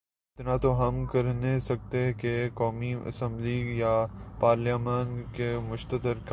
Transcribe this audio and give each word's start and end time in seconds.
اتنا 0.39 0.57
تو 0.57 0.69
ہم 0.79 1.05
کرنہیں 1.05 1.59
سکتے 1.59 2.13
کہ 2.13 2.49
قومی 2.53 2.93
اسمبلی 3.05 3.77
یا 3.77 4.05
پارلیمان 4.39 5.21
کے 5.35 5.57
مشترکہ 5.63 6.29